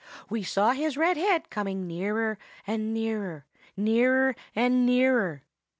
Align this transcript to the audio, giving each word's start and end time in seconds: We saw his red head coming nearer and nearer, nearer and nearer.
We 0.31 0.41
saw 0.41 0.71
his 0.71 0.97
red 0.97 1.15
head 1.15 1.51
coming 1.51 1.85
nearer 1.85 2.39
and 2.65 2.91
nearer, 2.91 3.45
nearer 3.77 4.35
and 4.55 4.83
nearer. 4.83 5.43